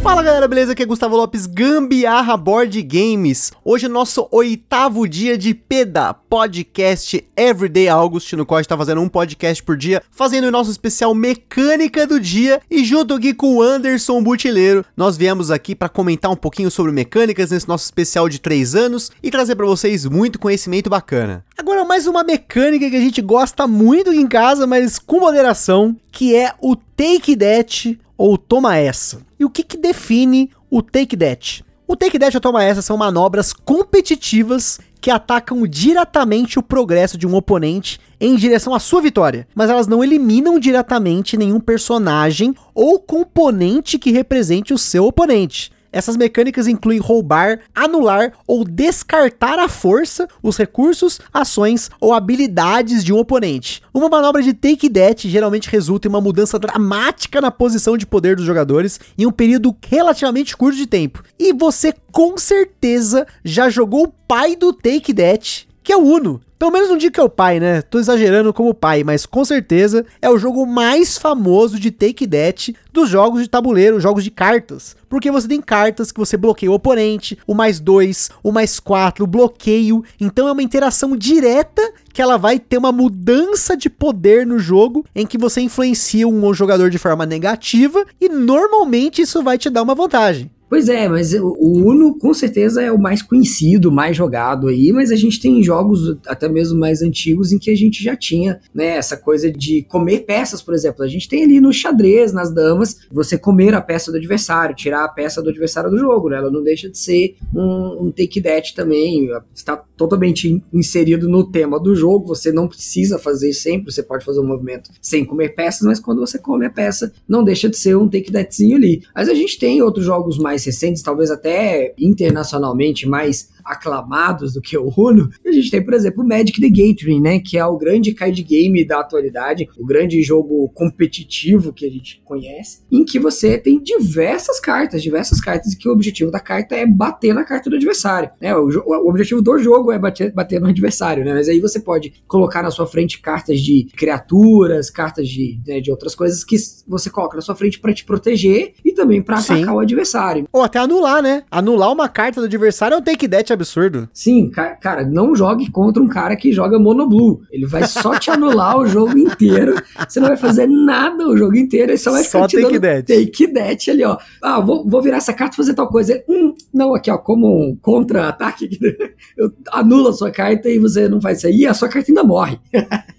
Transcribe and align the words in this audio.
Fala 0.00 0.22
galera, 0.22 0.46
beleza? 0.46 0.72
Aqui 0.72 0.84
é 0.84 0.86
Gustavo 0.86 1.16
Lopes, 1.16 1.44
Gambiarra 1.44 2.36
Board 2.36 2.80
Games. 2.82 3.50
Hoje 3.64 3.86
é 3.86 3.88
nosso 3.88 4.28
oitavo 4.30 5.08
dia 5.08 5.36
de 5.36 5.52
PEDA, 5.52 6.14
podcast 6.14 7.26
Everyday 7.36 7.88
August, 7.88 8.32
no 8.34 8.46
qual 8.46 8.58
a 8.58 8.62
gente 8.62 8.68
tá 8.68 8.78
fazendo 8.78 9.00
um 9.00 9.08
podcast 9.08 9.60
por 9.62 9.76
dia, 9.76 10.00
fazendo 10.10 10.44
o 10.44 10.50
nosso 10.52 10.70
especial 10.70 11.12
Mecânica 11.14 12.06
do 12.06 12.20
Dia. 12.20 12.60
E 12.70 12.84
junto 12.84 13.14
aqui 13.14 13.34
com 13.34 13.56
o 13.56 13.62
Anderson 13.62 14.22
Butileiro, 14.22 14.84
nós 14.96 15.16
viemos 15.16 15.50
aqui 15.50 15.74
para 15.74 15.88
comentar 15.88 16.30
um 16.30 16.36
pouquinho 16.36 16.70
sobre 16.70 16.92
mecânicas 16.92 17.50
nesse 17.50 17.68
nosso 17.68 17.84
especial 17.84 18.28
de 18.28 18.38
3 18.38 18.76
anos 18.76 19.10
e 19.20 19.32
trazer 19.32 19.56
para 19.56 19.66
vocês 19.66 20.06
muito 20.06 20.38
conhecimento 20.38 20.88
bacana. 20.88 21.44
Agora, 21.56 21.84
mais 21.84 22.06
uma 22.06 22.22
mecânica 22.22 22.88
que 22.88 22.96
a 22.96 23.00
gente 23.00 23.20
gosta 23.20 23.66
muito 23.66 24.12
em 24.12 24.28
casa, 24.28 24.64
mas 24.64 24.96
com 24.98 25.18
moderação, 25.18 25.96
que 26.12 26.36
é 26.36 26.54
o 26.60 26.76
Take 26.98 27.36
That 27.36 27.96
ou 28.16 28.36
Toma 28.36 28.76
Essa. 28.76 29.22
E 29.38 29.44
o 29.44 29.50
que, 29.50 29.62
que 29.62 29.76
define 29.76 30.50
o 30.68 30.82
Take 30.82 31.16
That? 31.16 31.64
O 31.86 31.94
Take 31.94 32.18
That 32.18 32.36
ou 32.36 32.40
Toma 32.40 32.64
Essa 32.64 32.82
são 32.82 32.96
manobras 32.96 33.52
competitivas 33.52 34.80
que 35.00 35.08
atacam 35.08 35.64
diretamente 35.64 36.58
o 36.58 36.62
progresso 36.62 37.16
de 37.16 37.24
um 37.24 37.36
oponente 37.36 38.00
em 38.20 38.34
direção 38.34 38.74
à 38.74 38.80
sua 38.80 39.00
vitória, 39.00 39.46
mas 39.54 39.70
elas 39.70 39.86
não 39.86 40.02
eliminam 40.02 40.58
diretamente 40.58 41.36
nenhum 41.36 41.60
personagem 41.60 42.52
ou 42.74 42.98
componente 42.98 43.96
que 43.96 44.10
represente 44.10 44.74
o 44.74 44.78
seu 44.78 45.06
oponente. 45.06 45.70
Essas 45.92 46.16
mecânicas 46.16 46.66
incluem 46.66 46.98
roubar, 46.98 47.60
anular 47.74 48.32
ou 48.46 48.64
descartar 48.64 49.58
à 49.58 49.68
força 49.68 50.28
os 50.42 50.56
recursos, 50.56 51.20
ações 51.32 51.90
ou 52.00 52.12
habilidades 52.12 53.02
de 53.02 53.12
um 53.12 53.18
oponente. 53.18 53.82
Uma 53.92 54.08
manobra 54.08 54.42
de 54.42 54.52
take 54.52 54.88
that 54.90 55.28
geralmente 55.28 55.68
resulta 55.68 56.06
em 56.06 56.10
uma 56.10 56.20
mudança 56.20 56.58
dramática 56.58 57.40
na 57.40 57.50
posição 57.50 57.96
de 57.96 58.06
poder 58.06 58.36
dos 58.36 58.44
jogadores 58.44 59.00
em 59.16 59.26
um 59.26 59.32
período 59.32 59.76
relativamente 59.86 60.56
curto 60.56 60.76
de 60.76 60.86
tempo. 60.86 61.22
E 61.38 61.52
você 61.52 61.94
com 62.12 62.36
certeza 62.36 63.26
já 63.44 63.68
jogou 63.70 64.04
o 64.04 64.12
pai 64.26 64.56
do 64.56 64.72
take 64.72 65.14
that, 65.14 65.67
que 65.88 65.92
é 65.94 65.96
o 65.96 66.04
Uno. 66.04 66.38
Pelo 66.58 66.70
menos 66.70 66.90
não 66.90 66.98
digo 66.98 67.14
que 67.14 67.20
é 67.20 67.22
o 67.22 67.30
pai, 67.30 67.58
né? 67.58 67.80
Tô 67.80 67.98
exagerando 67.98 68.52
como 68.52 68.74
pai, 68.74 69.02
mas 69.02 69.24
com 69.24 69.42
certeza 69.42 70.04
é 70.20 70.28
o 70.28 70.36
jogo 70.36 70.66
mais 70.66 71.16
famoso 71.16 71.80
de 71.80 71.90
Take 71.90 72.26
That 72.26 72.76
dos 72.92 73.08
jogos 73.08 73.40
de 73.40 73.48
tabuleiro, 73.48 73.98
jogos 73.98 74.22
de 74.22 74.30
cartas. 74.30 74.94
Porque 75.08 75.30
você 75.30 75.48
tem 75.48 75.62
cartas 75.62 76.12
que 76.12 76.20
você 76.20 76.36
bloqueia 76.36 76.70
o 76.70 76.74
oponente, 76.74 77.38
o 77.46 77.54
mais 77.54 77.80
dois, 77.80 78.28
o 78.42 78.52
mais 78.52 78.78
quatro, 78.78 79.24
o 79.24 79.26
bloqueio. 79.26 80.04
Então 80.20 80.46
é 80.46 80.52
uma 80.52 80.62
interação 80.62 81.16
direta 81.16 81.80
que 82.12 82.20
ela 82.20 82.36
vai 82.36 82.58
ter 82.58 82.76
uma 82.76 82.92
mudança 82.92 83.74
de 83.74 83.88
poder 83.88 84.46
no 84.46 84.58
jogo 84.58 85.06
em 85.14 85.26
que 85.26 85.38
você 85.38 85.62
influencia 85.62 86.28
um 86.28 86.52
jogador 86.52 86.90
de 86.90 86.98
forma 86.98 87.24
negativa 87.24 88.04
e 88.20 88.28
normalmente 88.28 89.22
isso 89.22 89.42
vai 89.42 89.56
te 89.56 89.70
dar 89.70 89.82
uma 89.82 89.94
vantagem. 89.94 90.50
Pois 90.68 90.88
é, 90.88 91.08
mas 91.08 91.32
o 91.32 91.54
Uno 91.60 92.18
com 92.18 92.34
certeza 92.34 92.82
é 92.82 92.92
o 92.92 92.98
mais 92.98 93.22
conhecido, 93.22 93.90
mais 93.90 94.16
jogado 94.16 94.68
aí, 94.68 94.92
mas 94.92 95.10
a 95.10 95.16
gente 95.16 95.40
tem 95.40 95.62
jogos 95.62 96.16
até 96.26 96.48
mesmo 96.48 96.78
mais 96.78 97.00
antigos 97.00 97.52
em 97.52 97.58
que 97.58 97.70
a 97.70 97.74
gente 97.74 98.02
já 98.02 98.14
tinha, 98.14 98.60
né, 98.74 98.96
essa 98.96 99.16
coisa 99.16 99.50
de 99.50 99.82
comer 99.84 100.20
peças, 100.20 100.60
por 100.60 100.74
exemplo. 100.74 101.02
A 101.02 101.08
gente 101.08 101.28
tem 101.28 101.44
ali 101.44 101.60
no 101.60 101.72
xadrez, 101.72 102.32
nas 102.32 102.52
damas, 102.52 102.98
você 103.10 103.38
comer 103.38 103.74
a 103.74 103.80
peça 103.80 104.12
do 104.12 104.18
adversário, 104.18 104.76
tirar 104.76 105.04
a 105.04 105.08
peça 105.08 105.42
do 105.42 105.48
adversário 105.48 105.90
do 105.90 105.98
jogo, 105.98 106.28
né? 106.28 106.36
Ela 106.36 106.50
não 106.50 106.62
deixa 106.62 106.90
de 106.90 106.98
ser 106.98 107.36
um, 107.54 108.06
um 108.06 108.12
take 108.12 108.40
that 108.42 108.74
também, 108.74 109.28
está 109.54 109.76
totalmente 109.96 110.62
inserido 110.72 111.28
no 111.28 111.50
tema 111.50 111.80
do 111.80 111.94
jogo, 111.94 112.26
você 112.26 112.52
não 112.52 112.68
precisa 112.68 113.18
fazer 113.18 113.52
sempre, 113.52 113.92
você 113.92 114.02
pode 114.02 114.24
fazer 114.24 114.40
um 114.40 114.46
movimento 114.46 114.90
sem 115.00 115.24
comer 115.24 115.54
peças, 115.54 115.82
mas 115.82 115.98
quando 115.98 116.20
você 116.20 116.38
come 116.38 116.66
a 116.66 116.70
peça, 116.70 117.12
não 117.26 117.42
deixa 117.42 117.68
de 117.68 117.76
ser 117.76 117.96
um 117.96 118.08
take 118.08 118.30
thatzinho 118.30 118.76
ali. 118.76 119.02
Mas 119.14 119.28
a 119.28 119.34
gente 119.34 119.58
tem 119.58 119.80
outros 119.82 120.04
jogos 120.04 120.38
mais 120.38 120.57
mais 120.58 120.64
recentes, 120.64 121.02
talvez 121.02 121.30
até 121.30 121.94
internacionalmente 121.98 123.06
mais 123.06 123.50
aclamados 123.64 124.54
do 124.54 124.60
que 124.60 124.76
o 124.76 124.90
Uno, 124.96 125.28
a 125.46 125.52
gente 125.52 125.70
tem, 125.70 125.84
por 125.84 125.94
exemplo, 125.94 126.24
o 126.24 126.26
Magic 126.26 126.58
the 126.58 126.68
Gathering, 126.68 127.20
né, 127.20 127.38
que 127.38 127.58
é 127.58 127.64
o 127.64 127.76
grande 127.76 128.12
card 128.12 128.42
game 128.42 128.84
da 128.84 129.00
atualidade, 129.00 129.68
o 129.78 129.84
grande 129.84 130.22
jogo 130.22 130.68
competitivo 130.70 131.72
que 131.72 131.86
a 131.86 131.90
gente 131.90 132.22
conhece, 132.24 132.80
em 132.90 133.04
que 133.04 133.18
você 133.18 133.58
tem 133.58 133.80
diversas 133.82 134.58
cartas, 134.58 135.02
diversas 135.02 135.40
cartas, 135.40 135.72
e 135.72 135.78
que 135.78 135.88
o 135.88 135.92
objetivo 135.92 136.30
da 136.30 136.40
carta 136.40 136.74
é 136.74 136.86
bater 136.86 137.34
na 137.34 137.44
carta 137.44 137.68
do 137.68 137.76
adversário, 137.76 138.30
né, 138.40 138.56
o, 138.56 138.68
o 138.68 139.10
objetivo 139.10 139.42
do 139.42 139.58
jogo 139.58 139.92
é 139.92 139.98
bater, 139.98 140.32
bater 140.32 140.60
no 140.60 140.68
adversário, 140.68 141.24
né, 141.24 141.34
mas 141.34 141.48
aí 141.48 141.60
você 141.60 141.78
pode 141.78 142.14
colocar 142.26 142.62
na 142.62 142.70
sua 142.70 142.86
frente 142.86 143.20
cartas 143.20 143.60
de 143.60 143.86
criaturas, 143.96 144.88
cartas 144.88 145.28
de, 145.28 145.60
né, 145.66 145.80
de 145.80 145.90
outras 145.90 146.14
coisas 146.14 146.42
que 146.42 146.56
você 146.86 147.10
coloca 147.10 147.36
na 147.36 147.42
sua 147.42 147.54
frente 147.54 147.78
para 147.78 147.92
te 147.92 148.04
proteger 148.04 148.72
e 148.82 148.92
também 148.92 149.20
para 149.20 149.38
atacar 149.38 149.74
o 149.74 149.80
adversário. 149.80 150.47
Ou 150.52 150.62
até 150.62 150.78
anular, 150.78 151.22
né? 151.22 151.44
Anular 151.50 151.92
uma 151.92 152.08
carta 152.08 152.40
do 152.40 152.46
adversário 152.46 152.94
é 152.94 152.98
um 152.98 153.02
take 153.02 153.28
that 153.28 153.52
absurdo. 153.52 154.08
Sim, 154.12 154.50
cara, 154.50 155.04
não 155.04 155.34
jogue 155.34 155.70
contra 155.70 156.02
um 156.02 156.08
cara 156.08 156.36
que 156.36 156.52
joga 156.52 156.78
monoblue. 156.78 157.40
Ele 157.50 157.66
vai 157.66 157.86
só 157.86 158.18
te 158.18 158.30
anular 158.30 158.78
o 158.78 158.86
jogo 158.86 159.18
inteiro. 159.18 159.74
Você 160.08 160.20
não 160.20 160.28
vai 160.28 160.36
fazer 160.36 160.66
nada 160.66 161.26
o 161.26 161.36
jogo 161.36 161.56
inteiro. 161.56 161.92
Ele 161.92 161.98
só 161.98 162.12
vai 162.12 162.24
só 162.24 162.48
ficar 162.48 162.62
take 162.62 162.80
that. 162.80 163.02
take 163.02 163.52
that 163.52 163.90
ali, 163.90 164.04
ó. 164.04 164.16
Ah, 164.42 164.60
vou, 164.60 164.88
vou 164.88 165.02
virar 165.02 165.18
essa 165.18 165.32
carta 165.32 165.54
e 165.54 165.56
fazer 165.56 165.74
tal 165.74 165.88
coisa. 165.88 166.22
hum, 166.28 166.54
não, 166.72 166.94
aqui, 166.94 167.10
ó, 167.10 167.18
como 167.18 167.46
um 167.46 167.76
contra-ataque. 167.76 168.68
Eu 169.36 169.52
anulo 169.72 170.08
a 170.08 170.12
sua 170.12 170.30
carta 170.30 170.68
e 170.68 170.78
você 170.78 171.08
não 171.08 171.20
faz 171.20 171.38
isso 171.38 171.46
aí. 171.46 171.58
E 171.58 171.66
a 171.66 171.74
sua 171.74 171.88
carta 171.88 172.10
ainda 172.10 172.24
morre. 172.24 172.58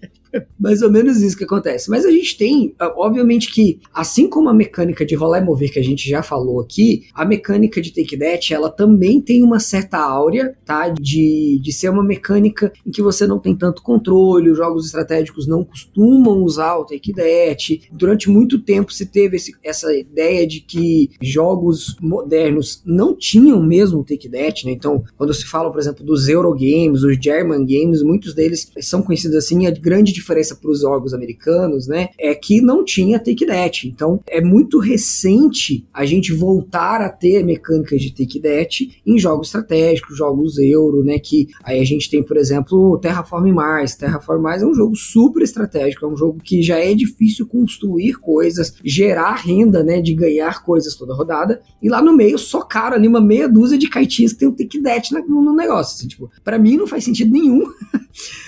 Mais 0.59 0.81
ou 0.81 0.91
menos 0.91 1.21
isso 1.21 1.37
que 1.37 1.43
acontece. 1.43 1.89
Mas 1.89 2.05
a 2.05 2.11
gente 2.11 2.37
tem, 2.37 2.75
obviamente 2.97 3.51
que, 3.51 3.79
assim 3.93 4.29
como 4.29 4.49
a 4.49 4.53
mecânica 4.53 5.05
de 5.05 5.15
rolar 5.15 5.39
e 5.39 5.45
mover 5.45 5.71
que 5.71 5.79
a 5.79 5.83
gente 5.83 6.09
já 6.09 6.21
falou 6.21 6.59
aqui, 6.59 7.07
a 7.13 7.25
mecânica 7.25 7.81
de 7.81 7.93
Take 7.93 8.17
That, 8.17 8.53
ela 8.53 8.69
também 8.69 9.21
tem 9.21 9.43
uma 9.43 9.59
certa 9.59 9.97
áurea, 9.97 10.55
tá? 10.65 10.89
De, 10.89 11.59
de 11.61 11.71
ser 11.71 11.89
uma 11.89 12.03
mecânica 12.03 12.71
em 12.85 12.91
que 12.91 13.01
você 13.01 13.25
não 13.25 13.39
tem 13.39 13.55
tanto 13.55 13.81
controle, 13.81 14.51
os 14.51 14.57
jogos 14.57 14.85
estratégicos 14.85 15.47
não 15.47 15.63
costumam 15.63 16.43
usar 16.43 16.77
o 16.77 16.85
Take 16.85 17.13
That. 17.13 17.89
Durante 17.91 18.29
muito 18.29 18.59
tempo 18.59 18.91
se 18.91 19.05
teve 19.05 19.37
esse, 19.37 19.53
essa 19.63 19.93
ideia 19.93 20.45
de 20.45 20.61
que 20.61 21.09
jogos 21.21 21.95
modernos 22.01 22.81
não 22.85 23.15
tinham 23.15 23.61
mesmo 23.61 23.99
o 23.99 24.03
Take 24.03 24.29
That, 24.29 24.65
né? 24.65 24.71
Então, 24.71 25.03
quando 25.17 25.33
se 25.33 25.45
fala, 25.45 25.71
por 25.71 25.79
exemplo, 25.79 26.05
dos 26.05 26.27
Eurogames, 26.27 27.03
os 27.03 27.17
German 27.21 27.65
Games, 27.65 28.01
muitos 28.01 28.33
deles 28.33 28.71
são 28.81 29.01
conhecidos 29.01 29.37
assim, 29.37 29.67
a 29.67 29.71
grande 29.71 30.11
diferença 30.11 30.48
para 30.55 30.71
os 30.71 30.81
jogos 30.81 31.13
americanos, 31.13 31.87
né, 31.87 32.09
é 32.19 32.33
que 32.33 32.61
não 32.61 32.83
tinha 32.83 33.19
take 33.19 33.45
that. 33.45 33.87
Então, 33.87 34.19
é 34.27 34.41
muito 34.41 34.79
recente 34.79 35.87
a 35.93 36.05
gente 36.05 36.33
voltar 36.33 37.01
a 37.01 37.09
ter 37.09 37.43
mecânicas 37.43 38.01
de 38.01 38.11
take 38.11 38.39
that 38.39 39.01
em 39.05 39.17
jogos 39.19 39.47
estratégicos, 39.47 40.17
jogos 40.17 40.57
euro, 40.57 41.03
né, 41.03 41.19
que 41.19 41.47
aí 41.63 41.79
a 41.79 41.85
gente 41.85 42.09
tem, 42.09 42.23
por 42.23 42.37
exemplo, 42.37 42.97
Terraform 42.99 43.51
Mars. 43.51 43.95
Terraform 43.95 44.41
Mars 44.41 44.61
é 44.61 44.65
um 44.65 44.73
jogo 44.73 44.95
super 44.95 45.43
estratégico, 45.43 46.05
é 46.05 46.09
um 46.09 46.17
jogo 46.17 46.39
que 46.43 46.61
já 46.61 46.77
é 46.77 46.93
difícil 46.93 47.47
construir 47.47 48.13
coisas, 48.13 48.73
gerar 48.83 49.33
renda, 49.35 49.83
né, 49.83 50.01
de 50.01 50.13
ganhar 50.13 50.63
coisas 50.63 50.95
toda 50.95 51.13
rodada, 51.13 51.61
e 51.81 51.89
lá 51.89 52.01
no 52.01 52.15
meio 52.15 52.37
socaram 52.37 52.95
ali 52.95 53.07
uma 53.07 53.21
meia 53.21 53.47
dúzia 53.47 53.77
de 53.77 53.89
kaitinhos 53.89 54.33
que 54.33 54.39
tem 54.39 54.47
um 54.47 54.55
take 54.55 54.81
that 54.81 55.13
no, 55.13 55.41
no 55.41 55.53
negócio, 55.53 55.95
assim, 55.95 56.07
tipo, 56.07 56.29
para 56.43 56.57
mim 56.57 56.77
não 56.77 56.87
faz 56.87 57.03
sentido 57.03 57.31
nenhum, 57.31 57.63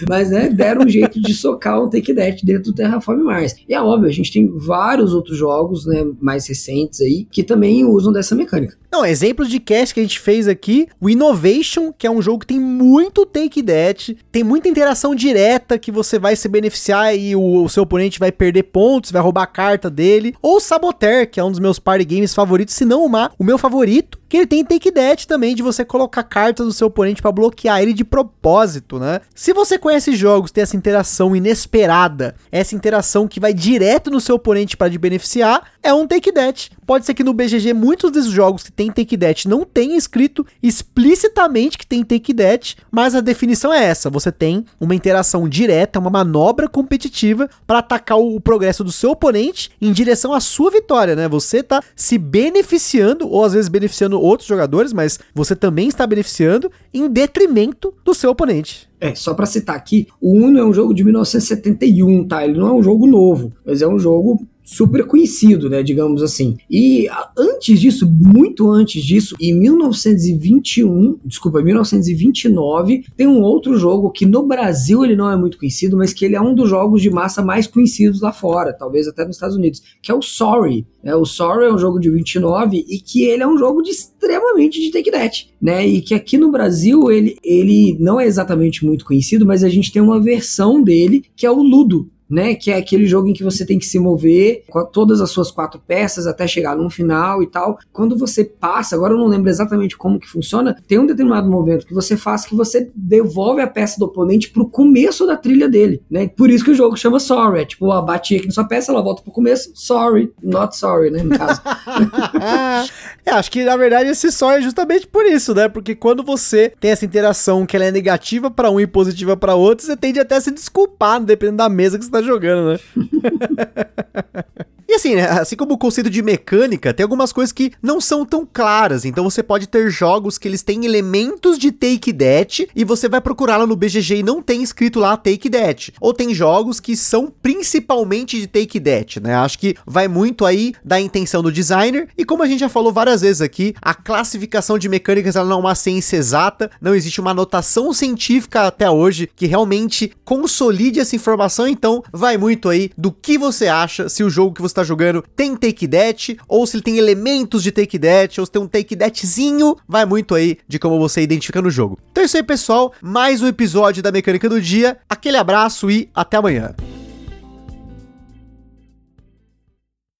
mas, 0.07 0.29
né, 0.29 0.49
deram 0.49 0.85
um 0.85 0.89
jeito 0.89 1.21
de 1.21 1.33
socar 1.33 1.83
um 1.83 1.89
Take 1.89 2.13
That 2.13 2.45
dentro 2.45 2.71
do 2.71 2.73
Terraform 2.73 3.23
Mars. 3.23 3.55
E 3.67 3.73
é 3.73 3.81
óbvio, 3.81 4.09
a 4.09 4.13
gente 4.13 4.31
tem 4.31 4.47
vários 4.47 5.13
outros 5.13 5.37
jogos, 5.37 5.85
né, 5.85 6.05
mais 6.19 6.47
recentes 6.47 7.01
aí, 7.01 7.27
que 7.31 7.43
também 7.43 7.85
usam 7.85 8.11
dessa 8.11 8.35
mecânica. 8.35 8.77
Não, 8.91 9.05
exemplos 9.05 9.49
de 9.49 9.59
cast 9.59 9.93
que 9.93 10.01
a 10.01 10.03
gente 10.03 10.19
fez 10.19 10.47
aqui, 10.47 10.87
o 10.99 11.09
Innovation, 11.09 11.93
que 11.97 12.05
é 12.05 12.11
um 12.11 12.21
jogo 12.21 12.39
que 12.39 12.47
tem 12.47 12.59
muito 12.59 13.25
take 13.25 13.63
that, 13.63 14.17
tem 14.31 14.43
muita 14.43 14.67
interação 14.67 15.15
direta 15.15 15.79
que 15.79 15.91
você 15.91 16.19
vai 16.19 16.35
se 16.35 16.49
beneficiar 16.49 17.15
e 17.17 17.35
o, 17.35 17.63
o 17.63 17.69
seu 17.69 17.83
oponente 17.83 18.19
vai 18.19 18.31
perder 18.31 18.63
pontos, 18.63 19.11
vai 19.11 19.21
roubar 19.21 19.43
a 19.43 19.47
carta 19.47 19.89
dele, 19.89 20.35
ou 20.41 20.59
Saboteur, 20.59 21.29
que 21.29 21.39
é 21.39 21.43
um 21.43 21.51
dos 21.51 21.59
meus 21.59 21.79
party 21.79 22.03
games 22.03 22.33
favoritos, 22.33 22.75
se 22.75 22.83
não 22.83 23.05
uma, 23.05 23.31
o 23.39 23.43
meu 23.43 23.57
favorito, 23.57 24.20
que 24.31 24.37
ele 24.37 24.47
tem 24.47 24.63
take 24.63 24.93
that 24.93 25.27
também 25.27 25.53
de 25.53 25.61
você 25.61 25.83
colocar 25.83 26.23
cartas 26.23 26.65
do 26.65 26.71
seu 26.71 26.87
oponente 26.87 27.21
para 27.21 27.33
bloquear 27.33 27.81
ele 27.81 27.91
de 27.91 28.05
propósito, 28.05 28.97
né? 28.97 29.19
Se 29.35 29.51
você 29.51 29.77
conhece 29.77 30.15
jogos, 30.15 30.51
tem 30.51 30.61
essa 30.61 30.77
interação 30.77 31.35
inesperada, 31.35 32.33
essa 32.49 32.73
interação 32.73 33.27
que 33.27 33.41
vai 33.41 33.53
direto 33.53 34.09
no 34.09 34.21
seu 34.21 34.35
oponente 34.35 34.77
para 34.77 34.89
te 34.89 34.97
beneficiar, 34.97 35.73
é 35.83 35.93
um 35.93 36.07
take 36.07 36.31
that 36.31 36.71
pode 36.91 37.05
ser 37.05 37.13
que 37.13 37.23
no 37.23 37.33
BGG 37.33 37.73
muitos 37.73 38.11
desses 38.11 38.29
jogos 38.29 38.63
que 38.63 38.71
tem 38.71 38.91
take 38.91 39.15
death 39.15 39.45
não 39.45 39.63
tenha 39.63 39.95
escrito 39.95 40.45
explicitamente 40.61 41.77
que 41.77 41.87
tem 41.87 42.03
take 42.03 42.33
death, 42.33 42.75
mas 42.91 43.15
a 43.15 43.21
definição 43.21 43.71
é 43.71 43.81
essa: 43.81 44.09
você 44.09 44.29
tem 44.29 44.65
uma 44.77 44.93
interação 44.93 45.47
direta, 45.47 45.99
uma 45.99 46.09
manobra 46.09 46.67
competitiva 46.67 47.49
para 47.65 47.79
atacar 47.79 48.19
o 48.19 48.41
progresso 48.41 48.83
do 48.83 48.91
seu 48.91 49.11
oponente 49.11 49.71
em 49.81 49.93
direção 49.93 50.33
à 50.33 50.41
sua 50.41 50.69
vitória, 50.69 51.15
né? 51.15 51.29
Você 51.29 51.63
tá 51.63 51.81
se 51.95 52.17
beneficiando 52.17 53.25
ou 53.25 53.45
às 53.45 53.53
vezes 53.53 53.69
beneficiando 53.69 54.19
outros 54.19 54.49
jogadores, 54.49 54.91
mas 54.91 55.17
você 55.33 55.55
também 55.55 55.87
está 55.87 56.05
beneficiando 56.05 56.69
em 56.93 57.07
detrimento 57.07 57.93
do 58.03 58.13
seu 58.13 58.31
oponente. 58.31 58.91
É, 58.99 59.15
só 59.15 59.33
para 59.33 59.47
citar 59.47 59.75
aqui, 59.75 60.07
o 60.21 60.31
Uno 60.31 60.59
é 60.59 60.63
um 60.63 60.71
jogo 60.71 60.93
de 60.93 61.03
1971, 61.03 62.27
tá? 62.27 62.45
Ele 62.45 62.59
não 62.59 62.67
é 62.67 62.73
um 62.73 62.83
jogo 62.83 63.07
novo, 63.07 63.51
mas 63.65 63.81
é 63.81 63.87
um 63.87 63.97
jogo 63.97 64.45
super 64.63 65.05
conhecido, 65.05 65.69
né, 65.69 65.83
digamos 65.83 66.21
assim. 66.23 66.57
E 66.69 67.07
antes 67.37 67.79
disso, 67.79 68.09
muito 68.09 68.69
antes 68.69 69.03
disso, 69.03 69.35
em 69.39 69.53
1921, 69.53 71.19
desculpa, 71.25 71.61
1929, 71.61 73.05
tem 73.15 73.27
um 73.27 73.41
outro 73.41 73.77
jogo 73.77 74.11
que 74.11 74.25
no 74.25 74.45
Brasil 74.45 75.03
ele 75.03 75.15
não 75.15 75.29
é 75.29 75.35
muito 75.35 75.57
conhecido, 75.57 75.97
mas 75.97 76.13
que 76.13 76.25
ele 76.25 76.35
é 76.35 76.41
um 76.41 76.53
dos 76.53 76.69
jogos 76.69 77.01
de 77.01 77.09
massa 77.09 77.41
mais 77.41 77.67
conhecidos 77.67 78.21
lá 78.21 78.31
fora, 78.31 78.73
talvez 78.73 79.07
até 79.07 79.25
nos 79.25 79.35
Estados 79.35 79.55
Unidos, 79.55 79.81
que 80.01 80.11
é 80.11 80.15
o 80.15 80.21
Sorry. 80.21 80.85
É, 81.03 81.15
o 81.15 81.25
Sorry 81.25 81.65
é 81.65 81.73
um 81.73 81.77
jogo 81.77 81.99
de 81.99 82.09
29 82.09 82.85
e 82.87 82.99
que 82.99 83.23
ele 83.23 83.43
é 83.43 83.47
um 83.47 83.57
jogo 83.57 83.81
de 83.81 83.89
extremamente 83.89 84.79
de 84.79 84.91
take 84.91 85.11
that, 85.11 85.49
né? 85.61 85.85
E 85.85 86.01
que 86.01 86.13
aqui 86.13 86.37
no 86.37 86.51
Brasil 86.51 87.11
ele, 87.11 87.37
ele 87.43 87.97
não 87.99 88.19
é 88.19 88.25
exatamente 88.25 88.85
muito 88.85 89.05
conhecido, 89.05 89.45
mas 89.45 89.63
a 89.63 89.69
gente 89.69 89.91
tem 89.91 90.01
uma 90.01 90.21
versão 90.21 90.81
dele 90.81 91.23
que 91.35 91.45
é 91.45 91.51
o 91.51 91.61
Ludo, 91.61 92.09
né? 92.31 92.55
Que 92.55 92.71
é 92.71 92.77
aquele 92.77 93.05
jogo 93.05 93.27
em 93.27 93.33
que 93.33 93.43
você 93.43 93.65
tem 93.65 93.77
que 93.77 93.85
se 93.85 93.99
mover 93.99 94.63
com 94.69 94.85
todas 94.85 95.19
as 95.19 95.29
suas 95.29 95.51
quatro 95.51 95.81
peças 95.85 96.25
até 96.25 96.47
chegar 96.47 96.75
num 96.75 96.89
final 96.89 97.43
e 97.43 97.47
tal. 97.47 97.77
Quando 97.91 98.17
você 98.17 98.43
passa, 98.45 98.95
agora 98.95 99.13
eu 99.13 99.17
não 99.17 99.27
lembro 99.27 99.49
exatamente 99.49 99.97
como 99.97 100.19
que 100.19 100.29
funciona, 100.29 100.75
tem 100.87 100.97
um 100.97 101.05
determinado 101.05 101.49
movimento 101.49 101.85
que 101.85 101.93
você 101.93 102.15
faz 102.15 102.45
que 102.45 102.55
você 102.55 102.89
devolve 102.95 103.61
a 103.61 103.67
peça 103.67 103.99
do 103.99 104.05
oponente 104.05 104.49
pro 104.49 104.67
começo 104.67 105.27
da 105.27 105.35
trilha 105.35 105.67
dele, 105.67 106.01
né? 106.09 106.27
Por 106.27 106.49
isso 106.49 106.63
que 106.63 106.71
o 106.71 106.75
jogo 106.75 106.95
chama 106.95 107.19
Sorry. 107.19 107.61
É 107.61 107.65
tipo, 107.65 107.91
a 107.91 108.01
bati 108.01 108.37
aqui 108.37 108.47
na 108.47 108.53
sua 108.53 108.63
peça, 108.63 108.91
ela 108.91 109.01
volta 109.01 109.21
pro 109.21 109.31
começo, 109.31 109.71
sorry, 109.73 110.31
not 110.41 110.75
sorry, 110.75 111.11
né? 111.11 111.23
No 111.23 111.37
caso. 111.37 111.61
é, 113.25 113.31
acho 113.31 113.51
que 113.51 113.65
na 113.65 113.75
verdade 113.75 114.09
esse 114.09 114.31
sorry 114.31 114.59
é 114.59 114.61
justamente 114.61 115.05
por 115.07 115.25
isso, 115.25 115.53
né? 115.53 115.67
Porque 115.67 115.95
quando 115.95 116.23
você 116.23 116.71
tem 116.79 116.91
essa 116.91 117.05
interação 117.05 117.65
que 117.65 117.75
ela 117.75 117.85
é 117.85 117.91
negativa 117.91 118.49
para 118.49 118.71
um 118.71 118.79
e 118.79 118.87
positiva 118.87 119.35
para 119.35 119.55
outro, 119.55 119.85
você 119.85 119.97
tende 119.97 120.19
até 120.19 120.35
a 120.35 120.41
se 120.41 120.51
desculpar, 120.51 121.21
dependendo 121.21 121.57
da 121.57 121.69
mesa 121.69 121.97
que 121.97 122.05
você 122.05 122.11
tá 122.11 122.20
jogando, 122.23 122.73
né? 122.73 122.79
E 124.91 124.95
assim, 124.95 125.15
né, 125.15 125.23
assim 125.23 125.55
como 125.55 125.75
o 125.75 125.77
conceito 125.77 126.09
de 126.09 126.21
mecânica, 126.21 126.93
tem 126.93 127.05
algumas 127.05 127.31
coisas 127.31 127.53
que 127.53 127.71
não 127.81 128.01
são 128.01 128.25
tão 128.25 128.45
claras. 128.45 129.05
Então 129.05 129.23
você 129.23 129.41
pode 129.41 129.65
ter 129.65 129.89
jogos 129.89 130.37
que 130.37 130.49
eles 130.49 130.63
têm 130.63 130.83
elementos 130.83 131.57
de 131.57 131.71
take 131.71 132.11
that 132.11 132.69
e 132.75 132.83
você 132.83 133.07
vai 133.07 133.21
procurar 133.21 133.55
lá 133.55 133.65
no 133.65 133.77
BGG 133.77 134.17
e 134.17 134.23
não 134.23 134.41
tem 134.41 134.61
escrito 134.61 134.99
lá 134.99 135.15
take 135.15 135.49
that. 135.49 135.93
Ou 136.01 136.13
tem 136.13 136.35
jogos 136.35 136.81
que 136.81 136.97
são 136.97 137.31
principalmente 137.41 138.37
de 138.37 138.47
take 138.47 138.81
that, 138.81 139.21
né? 139.21 139.33
Acho 139.33 139.59
que 139.59 139.77
vai 139.85 140.09
muito 140.09 140.45
aí 140.45 140.73
da 140.83 140.99
intenção 140.99 141.41
do 141.41 141.53
designer 141.53 142.09
e 142.17 142.25
como 142.25 142.43
a 142.43 142.47
gente 142.47 142.59
já 142.59 142.67
falou 142.67 142.91
várias 142.91 143.21
vezes 143.21 143.41
aqui, 143.41 143.73
a 143.81 143.93
classificação 143.93 144.77
de 144.77 144.89
mecânicas 144.89 145.37
ela 145.37 145.47
não 145.47 145.55
é 145.55 145.59
uma 145.61 145.75
ciência 145.75 146.17
exata, 146.17 146.69
não 146.81 146.93
existe 146.93 147.21
uma 147.21 147.33
notação 147.33 147.93
científica 147.93 148.67
até 148.67 148.91
hoje 148.91 149.29
que 149.37 149.45
realmente 149.45 150.11
consolide 150.25 150.99
essa 150.99 151.15
informação, 151.15 151.65
então 151.65 152.03
vai 152.11 152.37
muito 152.37 152.67
aí 152.67 152.91
do 152.97 153.09
que 153.09 153.37
você 153.37 153.67
acha 153.67 154.09
se 154.09 154.21
o 154.21 154.29
jogo 154.29 154.53
que 154.53 154.61
você 154.61 154.80
está 154.80 154.80
tá 154.81 154.83
jogando 154.83 155.23
tem 155.35 155.55
take 155.55 155.87
that, 155.87 156.37
ou 156.47 156.65
se 156.65 156.75
ele 156.75 156.83
tem 156.83 156.97
elementos 156.97 157.63
de 157.63 157.71
take 157.71 157.97
that, 157.99 158.39
ou 158.39 158.45
se 158.45 158.51
tem 158.51 158.61
um 158.61 158.67
take 158.67 158.95
thatzinho, 158.95 159.75
vai 159.87 160.05
muito 160.05 160.35
aí 160.35 160.57
de 160.67 160.79
como 160.79 160.99
você 160.99 161.21
identifica 161.21 161.61
no 161.61 161.69
jogo. 161.69 161.97
Então 162.11 162.23
é 162.23 162.25
isso 162.25 162.37
aí, 162.37 162.43
pessoal. 162.43 162.93
Mais 163.01 163.41
um 163.41 163.47
episódio 163.47 164.03
da 164.03 164.11
Mecânica 164.11 164.49
do 164.49 164.61
Dia. 164.61 164.97
Aquele 165.09 165.37
abraço 165.37 165.89
e 165.89 166.09
até 166.13 166.37
amanhã. 166.37 166.75